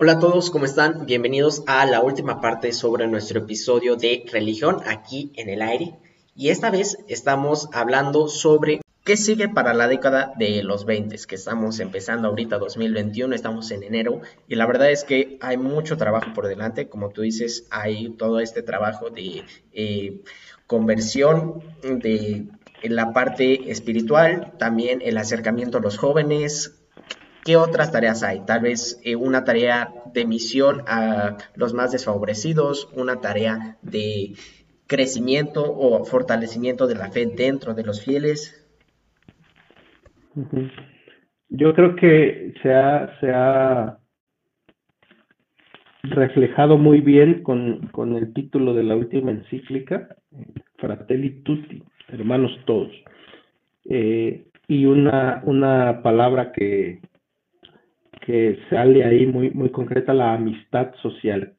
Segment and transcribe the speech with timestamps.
[0.00, 1.06] Hola a todos, ¿cómo están?
[1.06, 5.98] Bienvenidos a la última parte sobre nuestro episodio de religión aquí en el aire.
[6.36, 11.34] Y esta vez estamos hablando sobre qué sigue para la década de los 20, que
[11.34, 14.20] estamos empezando ahorita 2021, estamos en enero.
[14.46, 16.88] Y la verdad es que hay mucho trabajo por delante.
[16.88, 20.20] Como tú dices, hay todo este trabajo de eh,
[20.68, 22.46] conversión de
[22.84, 26.77] la parte espiritual, también el acercamiento a los jóvenes,
[27.48, 28.44] ¿Qué otras tareas hay?
[28.44, 34.34] Tal vez eh, una tarea de misión a los más desfavorecidos, una tarea de
[34.86, 38.70] crecimiento o fortalecimiento de la fe dentro de los fieles.
[41.48, 43.98] Yo creo que se ha,
[46.02, 50.16] reflejado muy bien con, el título de la última encíclica,
[50.76, 52.92] Fratelli Tutti, hermanos todos.
[53.86, 57.00] Eh, y una palabra que,
[58.28, 61.54] que sale ahí muy, muy concreta la amistad social.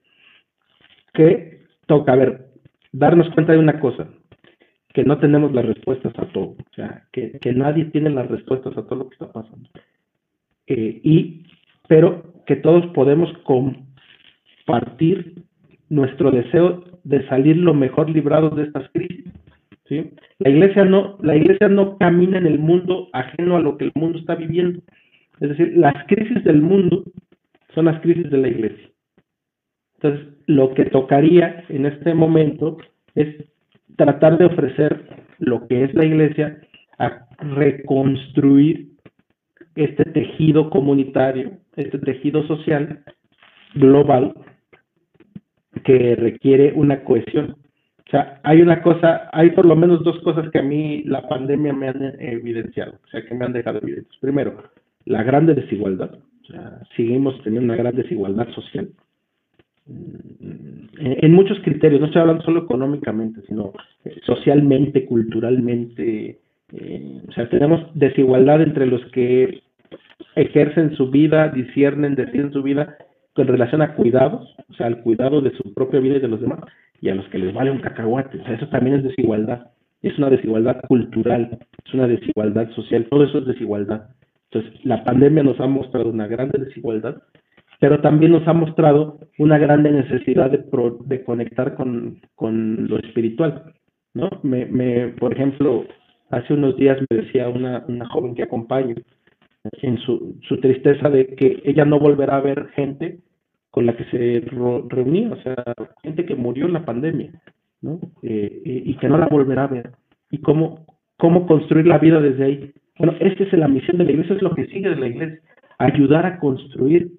[1.16, 2.46] Que toca, a ver,
[2.91, 4.07] darnos cuenta de una cosa,
[4.93, 8.84] que no tenemos las respuestas a todo, o sea, que, nadie tiene las respuestas a
[8.84, 9.68] todo lo que está pasando.
[10.68, 11.48] Eh, y,
[11.88, 15.41] pero que todos podemos compartir
[15.90, 19.26] nuestro deseo de salir lo mejor librados de estas crisis.
[19.88, 20.12] ¿sí?
[20.38, 23.91] La, iglesia no, la iglesia no camina en el mundo ajeno a lo que el
[23.96, 24.82] mundo está viviendo.
[25.40, 27.04] Es decir, las crisis del mundo
[27.73, 28.90] son las crisis de la iglesia.
[29.96, 32.77] Entonces, lo que tocaría en este momento
[33.15, 33.46] es
[33.96, 35.05] tratar de ofrecer
[35.40, 36.59] lo que es la iglesia
[36.98, 38.90] a reconstruir
[39.76, 43.03] este tejido comunitario, este tejido social
[43.76, 44.34] global
[45.84, 47.55] que requiere una cohesión.
[48.07, 51.27] O sea, hay una cosa, hay por lo menos dos cosas que a mí la
[51.27, 54.18] pandemia me han evidenciado, o sea, que me han dejado evidentes.
[54.20, 54.63] Primero,
[55.05, 56.12] la grande desigualdad.
[56.44, 58.90] O sea, seguimos teniendo una gran desigualdad social.
[59.88, 63.74] En, muchos criterios, no estoy hablando solo económicamente, sino
[64.06, 66.40] eh, socialmente, culturalmente.
[66.74, 69.64] Eh, o sea, tenemos desigualdad entre los que
[70.36, 72.98] ejercen su vida, disciernen, deciden su vida
[73.34, 76.42] con relación a cuidados, o sea, al cuidado de su propia vida y de los
[76.42, 76.59] demás,
[77.02, 78.40] y a los que les vale un cacahuate.
[78.40, 79.72] O sea, eso también es desigualdad.
[80.02, 84.09] Es una desigualdad cultural, es una desigualdad social, todo eso es desigualdad.
[84.52, 87.22] Entonces, la pandemia nos ha mostrado una gran desigualdad,
[87.80, 90.66] pero también nos ha mostrado una gran necesidad de,
[91.06, 93.74] de conectar con, con, lo espiritual,
[94.14, 94.30] ¿no?
[94.44, 95.86] Me, me, por ejemplo,
[96.32, 98.96] hace unos días me decía una, una joven que acompaño
[99.82, 103.20] en su, su tristeza de que ella no volverá a ver gente
[103.72, 104.44] con la que se
[104.90, 105.64] reunía, o sea,
[106.02, 107.32] gente que murió en la pandemia,
[107.82, 108.00] ¿no?
[108.24, 109.92] Eh, y que no la volverá a ver.
[110.32, 110.86] Y cómo,
[111.18, 112.74] cómo construir la vida desde ahí.
[113.00, 115.40] Bueno, esta es la misión de la iglesia, es lo que sigue de la iglesia,
[115.78, 117.10] ayudar a construir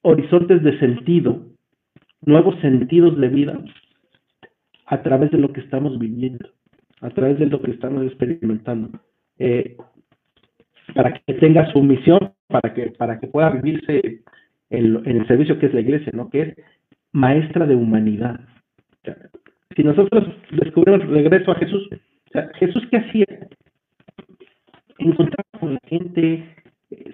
[0.00, 1.42] horizontes de sentido,
[2.22, 3.62] nuevos sentidos de vida
[4.86, 6.48] a través de lo que estamos viviendo,
[7.02, 8.98] a través de lo que estamos experimentando,
[9.38, 9.76] eh,
[10.94, 14.22] para que tenga su misión, para que, para que pueda vivirse
[14.70, 16.30] en, en, el servicio que es la iglesia, ¿no?
[16.30, 16.56] que es
[17.12, 18.40] maestra de humanidad.
[19.76, 21.88] Si nosotros descubrimos el regreso a Jesús,
[22.58, 23.26] Jesús qué hacía?
[25.02, 26.54] Encontraba con la gente,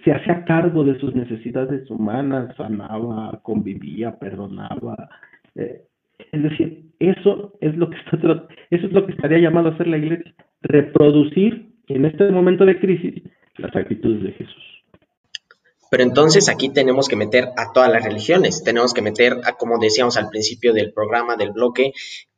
[0.04, 5.08] se hacía cargo de sus necesidades humanas, sanaba, convivía, perdonaba.
[5.54, 5.82] Eh,
[6.32, 8.16] es decir, eso es lo que está,
[8.70, 12.78] eso es lo que estaría llamado a hacer la iglesia, reproducir en este momento de
[12.78, 13.22] crisis
[13.56, 14.84] las actitudes de Jesús.
[15.90, 19.78] Pero entonces aquí tenemos que meter a todas las religiones, tenemos que meter, a, como
[19.78, 21.92] decíamos al principio del programa, del bloque,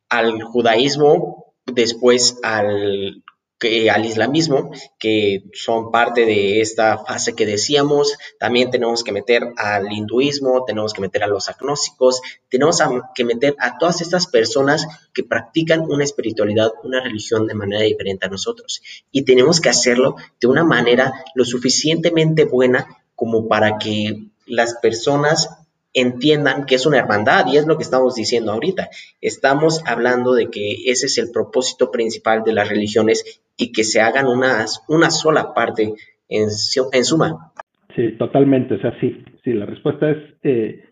[0.08, 3.22] al judaísmo, después al
[3.60, 8.16] que, al islamismo, que son parte de esta fase que decíamos.
[8.38, 12.78] También tenemos que meter al hinduismo, tenemos que meter a los agnósticos, tenemos
[13.14, 18.26] que meter a todas estas personas que practican una espiritualidad, una religión de manera diferente
[18.26, 18.82] a nosotros.
[19.12, 25.59] Y tenemos que hacerlo de una manera lo suficientemente buena como para que las personas
[25.94, 28.88] entiendan que es una hermandad y es lo que estamos diciendo ahorita.
[29.20, 34.00] Estamos hablando de que ese es el propósito principal de las religiones y que se
[34.00, 35.94] hagan una, una sola parte
[36.28, 36.48] en,
[36.92, 37.52] en suma.
[37.96, 38.74] Sí, totalmente.
[38.74, 40.84] O sea, sí, sí, la respuesta es eh,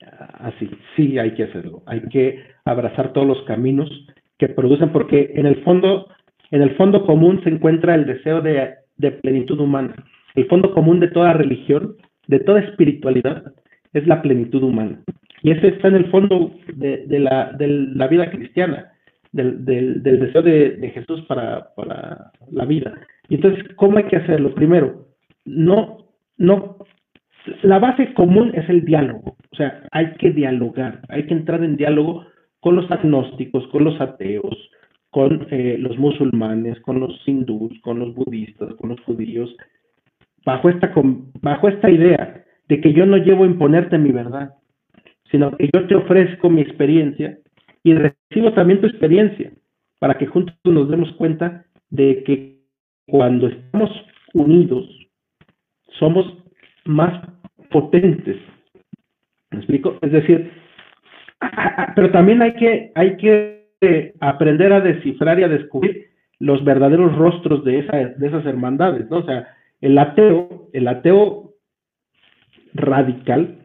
[0.00, 0.68] así.
[0.96, 1.82] Sí, hay que hacerlo.
[1.86, 3.88] Hay que abrazar todos los caminos
[4.38, 6.08] que producen, porque en el fondo,
[6.50, 9.94] en el fondo común se encuentra el deseo de, de plenitud humana.
[10.34, 13.52] El fondo común de toda religión de toda espiritualidad
[13.92, 15.00] es la plenitud humana.
[15.42, 18.92] Y ese está en el fondo de, la, de la, vida cristiana,
[19.32, 22.94] del, del, deseo de, Jesús para, para, la vida.
[23.28, 24.54] Y entonces, ¿cómo hay que hacerlo?
[24.54, 25.06] Primero,
[25.44, 25.98] no,
[26.38, 26.78] no,
[27.62, 31.76] la base común es el diálogo, o sea, hay que dialogar, hay que entrar en
[31.76, 32.24] diálogo
[32.60, 34.70] con los agnósticos, con los ateos,
[35.10, 39.54] con eh, los musulmanes, con los hindús, con los budistas, con los judíos,
[40.44, 40.92] bajo esta,
[41.40, 44.54] bajo esta idea de que yo no llevo a imponerte mi verdad,
[45.30, 47.38] sino que yo te ofrezco mi experiencia
[47.82, 49.52] y recibo también tu experiencia,
[49.98, 52.60] para que juntos nos demos cuenta de que
[53.06, 53.90] cuando estamos
[54.32, 54.86] unidos
[55.98, 56.26] somos
[56.84, 57.22] más
[57.70, 58.36] potentes.
[59.50, 59.98] ¿Me explico?
[60.02, 60.50] Es decir,
[61.94, 66.06] pero también hay que, hay que aprender a descifrar y a descubrir
[66.38, 69.18] los verdaderos rostros de, esa, de esas hermandades, ¿no?
[69.18, 69.48] O sea,
[69.84, 71.54] el ateo, el ateo
[72.72, 73.58] radical,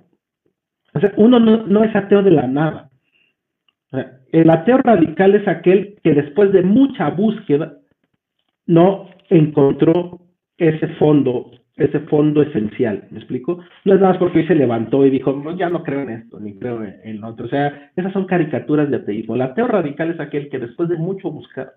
[0.93, 2.89] o sea, uno no, no es ateo de la nada.
[4.31, 7.77] el ateo radical es aquel que después de mucha búsqueda
[8.65, 10.19] no encontró
[10.57, 13.63] ese fondo ese fondo esencial, ¿me explico?
[13.85, 16.37] No es nada más porque hoy se levantó y dijo, ya no creo en esto,
[16.37, 17.45] ni creo en, lo otro.
[17.45, 19.35] O sea, esas son caricaturas de ateísmo.
[19.35, 21.71] El ateo radical es aquel que después de mucho buscar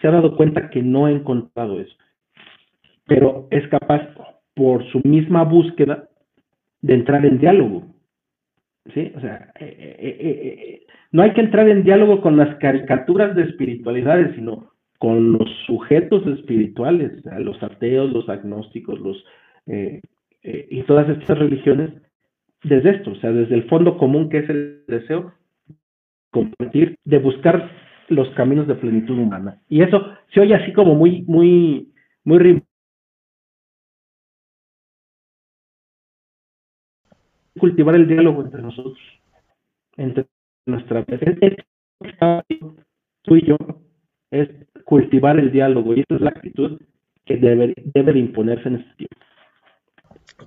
[0.00, 1.96] se ha dado cuenta que no ha encontrado eso,
[3.06, 4.02] pero es capaz,
[4.54, 6.08] por su misma búsqueda,
[6.80, 7.84] de entrar en diálogo.
[8.94, 9.12] ¿Sí?
[9.16, 13.42] O sea, eh, eh, eh, no hay que entrar en diálogo con las caricaturas de
[13.42, 19.24] espiritualidades, sino con los sujetos espirituales, los ateos, los agnósticos, los
[20.42, 21.90] y todas estas religiones
[22.62, 25.32] desde esto, o sea, desde el fondo común que es el deseo
[26.30, 27.70] compartir, de buscar
[28.08, 29.60] los caminos de plenitud humana.
[29.68, 31.92] Y eso se oye así como muy, muy,
[32.24, 32.62] muy
[37.58, 38.98] cultivar el diálogo entre nosotros,
[39.96, 40.26] entre
[40.66, 41.04] nuestra
[43.22, 43.56] tú y yo,
[44.30, 44.48] es
[44.84, 46.80] cultivar el diálogo y esa es la actitud
[47.24, 49.16] que debe, debe de imponerse en este tiempo.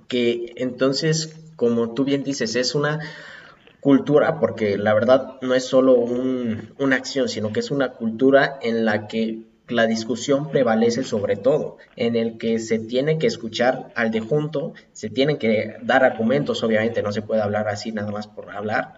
[0.08, 3.00] Que entonces, como tú bien dices, es una
[3.80, 8.84] cultura, porque la verdad no es solo una acción, sino que es una cultura en
[8.84, 14.10] la que la discusión prevalece sobre todo, en el que se tiene que escuchar al
[14.10, 18.26] de junto, se tienen que dar argumentos, obviamente no se puede hablar así nada más
[18.26, 18.94] por hablar,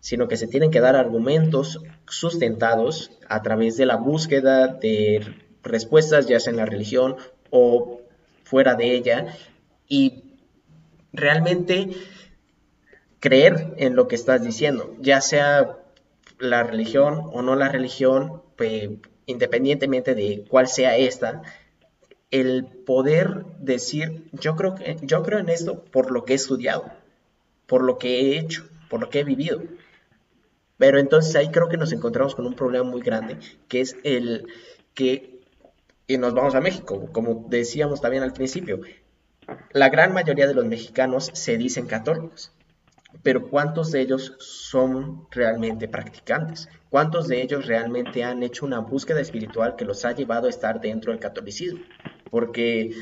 [0.00, 6.26] sino que se tienen que dar argumentos sustentados a través de la búsqueda de respuestas,
[6.26, 7.16] ya sea en la religión
[7.50, 8.00] o
[8.44, 9.34] fuera de ella,
[9.88, 10.24] y
[11.12, 11.90] realmente
[13.20, 15.76] creer en lo que estás diciendo, ya sea
[16.38, 18.90] la religión o no la religión, pues,
[19.28, 21.42] independientemente de cuál sea esta,
[22.30, 26.90] el poder decir, yo creo, que, yo creo en esto por lo que he estudiado,
[27.66, 29.62] por lo que he hecho, por lo que he vivido.
[30.78, 33.36] Pero entonces ahí creo que nos encontramos con un problema muy grande,
[33.68, 34.46] que es el
[34.94, 35.40] que,
[36.06, 38.80] y nos vamos a México, como decíamos también al principio,
[39.72, 42.52] la gran mayoría de los mexicanos se dicen católicos,
[43.22, 46.68] pero ¿cuántos de ellos son realmente practicantes?
[46.90, 50.80] ¿Cuántos de ellos realmente han hecho una búsqueda espiritual que los ha llevado a estar
[50.80, 51.80] dentro del catolicismo?
[52.30, 52.92] Porque,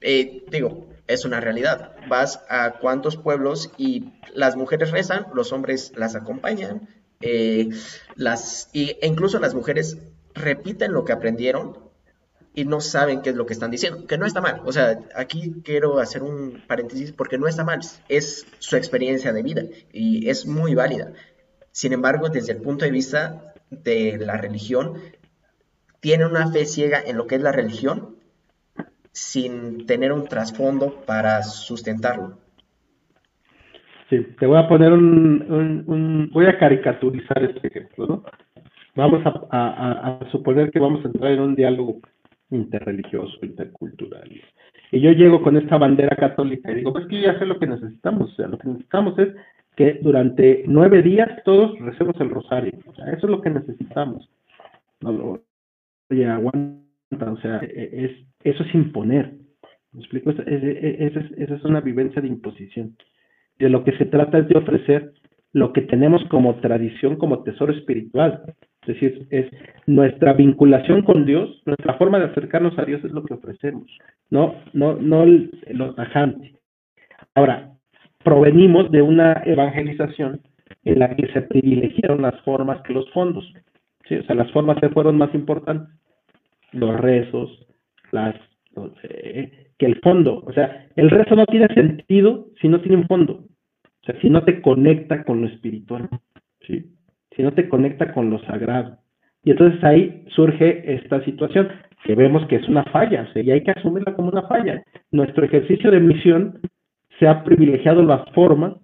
[0.00, 1.92] eh, digo, es una realidad.
[2.08, 6.88] Vas a cuántos pueblos y las mujeres rezan, los hombres las acompañan,
[7.20, 7.68] eh,
[8.14, 9.98] las, e incluso las mujeres
[10.34, 11.89] repiten lo que aprendieron
[12.60, 14.60] y no saben qué es lo que están diciendo, que no está mal.
[14.66, 19.42] O sea, aquí quiero hacer un paréntesis porque no está mal, es su experiencia de
[19.42, 19.62] vida
[19.92, 21.12] y es muy válida.
[21.72, 24.94] Sin embargo, desde el punto de vista de la religión,
[26.00, 28.16] tiene una fe ciega en lo que es la religión
[29.12, 32.38] sin tener un trasfondo para sustentarlo.
[34.10, 38.24] Sí, te voy a poner un, voy a caricaturizar este ejemplo, ¿no?
[38.96, 42.00] Vamos a suponer que vamos a entrar en un diálogo
[42.50, 44.30] interreligioso, intercultural.
[44.92, 47.66] Y yo llego con esta bandera católica y digo, pues que ya sé lo que
[47.66, 48.32] necesitamos.
[48.32, 49.28] O sea, lo que necesitamos es
[49.76, 52.72] que durante nueve días todos recemos el rosario.
[52.86, 54.28] O sea, eso es lo que necesitamos.
[55.00, 55.42] No lo
[56.10, 59.32] oye, aguanta, o sea, e, es, eso es imponer.
[59.92, 60.30] ¿Me explico?
[60.30, 62.96] Esa es, esa es una vivencia de imposición.
[63.58, 65.12] De lo que se trata es de ofrecer
[65.52, 68.54] lo que tenemos como tradición, como tesoro espiritual.
[68.82, 69.46] Es decir, es
[69.86, 73.86] nuestra vinculación con Dios, nuestra forma de acercarnos a Dios es lo que ofrecemos,
[74.30, 76.54] no, no, no lo tajante.
[77.34, 77.72] Ahora,
[78.24, 80.40] provenimos de una evangelización
[80.84, 83.44] en la que se privilegiaron las formas que los fondos.
[84.08, 84.16] ¿sí?
[84.16, 85.94] O sea, las formas se fueron más importantes.
[86.72, 87.66] Los rezos,
[88.12, 88.36] las,
[89.78, 90.42] que el fondo.
[90.46, 93.44] O sea, el rezo no tiene sentido si no tiene un fondo.
[93.82, 96.08] O sea, si no te conecta con lo espiritual.
[96.66, 96.86] ¿sí?
[97.42, 98.98] No te conecta con lo sagrado.
[99.42, 101.68] Y entonces ahí surge esta situación
[102.04, 104.82] que vemos que es una falla, y hay que asumirla como una falla.
[105.10, 106.60] Nuestro ejercicio de misión
[107.18, 108.76] se ha privilegiado la forma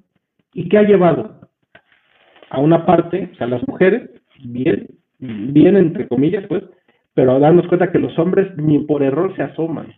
[0.53, 1.41] y que ha llevado
[2.51, 4.11] a una parte, o sea, las mujeres,
[4.45, 4.87] bien,
[5.19, 6.63] bien entre comillas, pues,
[7.15, 9.95] pero a darnos cuenta que los hombres ni por error se asoman.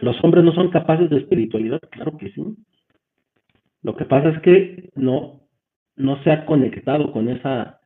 [0.00, 2.44] Los hombres no son capaces de espiritualidad, claro que sí.
[3.82, 5.41] Lo que pasa es que no,
[5.96, 7.80] no se ha conectado con esa,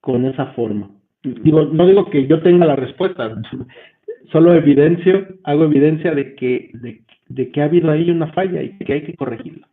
[0.00, 0.90] con esa forma.
[1.22, 3.40] Digo, no digo que yo tenga la respuesta,
[4.32, 8.76] solo evidencio, hago evidencia de que, de, de que ha habido ahí una falla y
[8.78, 9.66] que hay que corregirla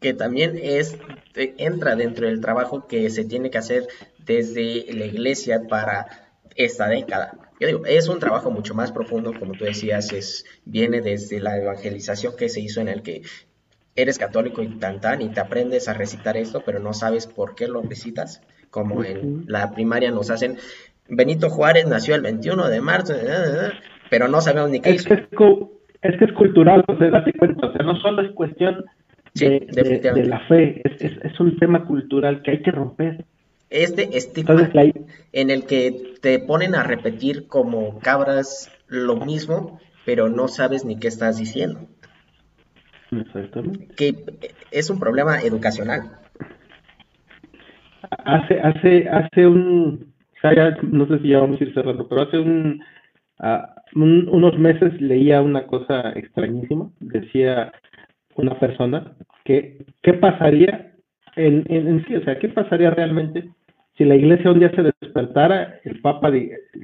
[0.00, 0.96] que también es
[1.34, 3.86] entra dentro del trabajo que se tiene que hacer
[4.24, 6.06] desde la iglesia para
[6.54, 7.38] esta década.
[7.60, 11.56] Yo digo, es un trabajo mucho más profundo, como tú decías, es, viene desde la
[11.56, 13.22] evangelización que se hizo en el que
[14.02, 17.54] eres católico y tan tan y te aprendes a recitar esto, pero no sabes por
[17.54, 20.56] qué lo recitas, como en la primaria nos hacen,
[21.08, 23.70] Benito Juárez nació el 21 de marzo, eh, eh, eh",
[24.10, 27.72] pero no sabemos ni qué es Que es, que es cultural, o sea, cuenta, o
[27.72, 28.84] sea, no solo es cuestión
[29.34, 30.82] de, la fe.
[30.84, 33.24] Es, un tema cultural que hay que romper.
[33.70, 34.70] Este estigma
[35.32, 40.98] en el que te ponen a repetir como cabras lo mismo, pero no sabes ni
[40.98, 41.80] qué estás diciendo.
[43.10, 43.88] Exactamente.
[43.96, 44.14] Que
[44.70, 46.02] es un problema educacional.
[48.24, 50.12] Hace, hace, hace un,
[50.82, 52.82] no sé si ya vamos a ir cerrando, pero hace un,
[53.94, 56.90] unos meses leía una cosa extrañísima.
[57.00, 57.72] Decía
[58.36, 59.12] una persona
[59.44, 60.92] que qué pasaría
[61.36, 63.48] en, en, sí, o sea, qué pasaría realmente
[63.98, 66.30] si la iglesia un día se despertara, el Papa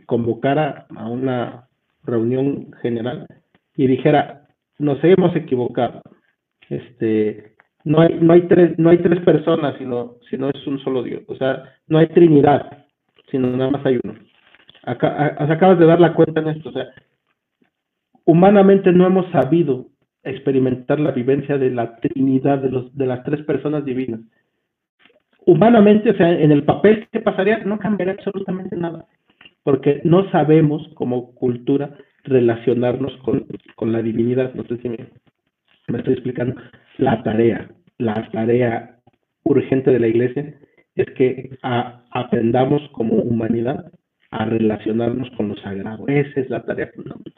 [0.07, 1.69] convocara a una
[2.03, 3.29] reunión general
[3.77, 6.03] y dijera, nos hemos equivocado,
[6.71, 7.55] este,
[7.85, 11.23] no hay, no hay tres, no hay tres personas, sino, sino es un solo Dios,
[11.29, 12.87] o sea, no hay Trinidad,
[13.31, 14.15] sino nada más hay uno.
[14.85, 16.87] Acá, acabas de dar la cuenta en esto, o sea,
[18.25, 19.89] humanamente no hemos sabido
[20.23, 24.21] experimentar la vivencia de la Trinidad, de, los, de las tres personas divinas.
[25.47, 27.59] Humanamente, o sea, en el papel, ¿qué pasaría?
[27.59, 29.07] No cambiaría absolutamente nada,
[29.63, 31.91] porque no sabemos como cultura
[32.25, 34.55] relacionarnos con, con la divinidad.
[34.55, 35.11] No sé si me,
[35.89, 36.61] me estoy explicando.
[36.99, 39.01] La tarea, la tarea
[39.45, 40.55] urgente de la iglesia
[40.95, 41.59] es que
[42.11, 43.93] aprendamos como humanidad
[44.31, 46.07] a relacionarnos con lo sagrado.
[46.09, 47.35] Esa es la tarea fundamental.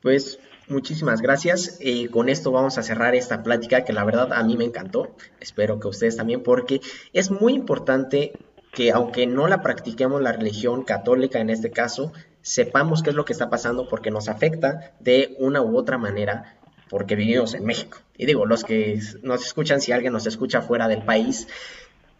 [0.00, 1.78] Pues muchísimas gracias.
[1.80, 5.14] Eh, con esto vamos a cerrar esta plática que la verdad a mí me encantó.
[5.40, 6.80] Espero que ustedes también porque
[7.12, 8.32] es muy importante
[8.72, 13.24] que aunque no la practiquemos la religión católica en este caso, sepamos qué es lo
[13.24, 16.58] que está pasando porque nos afecta de una u otra manera
[16.92, 17.96] porque vivimos en México.
[18.18, 21.48] Y digo, los que nos escuchan, si alguien nos escucha fuera del país,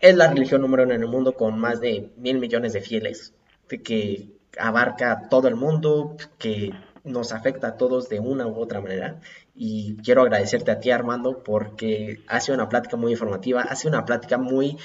[0.01, 3.35] es la religión número uno en el mundo con más de mil millones de fieles,
[3.69, 6.73] que abarca todo el mundo, que
[7.05, 9.21] nos afecta a todos de una u otra manera.
[9.55, 13.91] Y quiero agradecerte a ti, Armando, porque ha sido una plática muy informativa, ha sido
[13.91, 14.79] una plática muy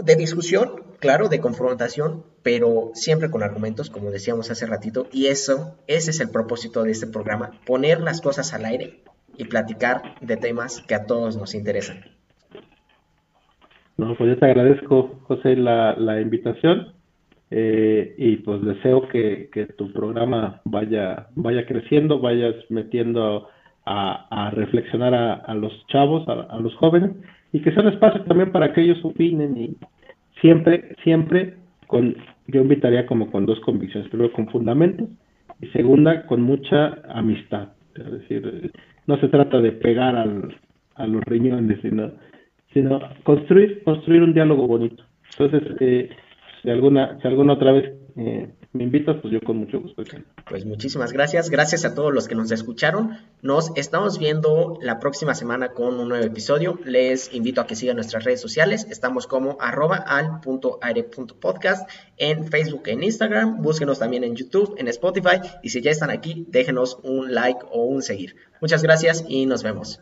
[0.00, 5.76] de discusión, claro, de confrontación, pero siempre con argumentos, como decíamos hace ratito, y eso,
[5.86, 9.00] ese es el propósito de este programa, poner las cosas al aire
[9.36, 12.04] y platicar de temas que a todos nos interesan.
[13.96, 16.94] No, pues yo te agradezco, José, la, la invitación
[17.50, 23.48] eh, y pues deseo que, que, tu programa vaya, vaya creciendo, vayas metiendo
[23.84, 27.10] a, a reflexionar a, a, los chavos, a, los jóvenes,
[27.52, 29.76] y que sea un espacio también para que ellos opinen y
[30.40, 31.54] siempre, siempre
[31.86, 32.16] con,
[32.46, 35.08] yo invitaría como con dos convicciones, primero con fundamentos
[35.60, 38.72] y segunda con mucha amistad, es decir,
[39.06, 40.54] no se trata de pegar al,
[40.94, 42.12] a los riñones, sino,
[42.72, 45.02] sino construir, construir un diálogo bonito.
[45.32, 46.10] Entonces, eh,
[46.62, 50.04] si alguna, si alguna otra vez eh, me invitas, pues yo con mucho gusto.
[50.48, 51.50] Pues muchísimas gracias.
[51.50, 53.18] Gracias a todos los que nos escucharon.
[53.42, 56.78] Nos estamos viendo la próxima semana con un nuevo episodio.
[56.84, 58.86] Les invito a que sigan nuestras redes sociales.
[58.88, 63.60] Estamos como arroba al.aire.podcast en Facebook en Instagram.
[63.60, 65.40] Búsquenos también en YouTube, en Spotify.
[65.64, 68.36] Y si ya están aquí, déjenos un like o un seguir.
[68.60, 70.00] Muchas gracias y nos vemos.